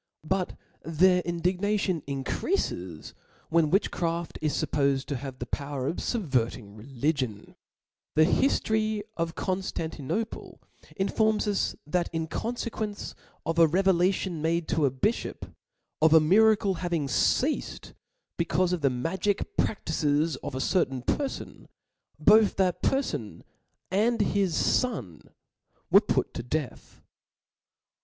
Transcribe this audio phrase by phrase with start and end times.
[0.25, 3.13] But their indignation increafes,
[3.49, 7.55] when witchcraft is fuppofed to have a power of fubverting religion.
[8.15, 10.57] The hiftory of Conftantinople (^)
[10.95, 13.13] informs us, that (i) Hif^oiy in confequence
[13.45, 15.53] of a revelation made to a biihop ^^^^^*^"^'
[16.01, 17.93] of a miracle's having ccafed
[18.39, 21.67] becaufe of the magic Maurite praflices of a certain perfon,
[22.19, 23.43] both that perfon
[23.91, 25.21] and ^L/^^^J^ liis fon
[25.91, 27.03] was put to death.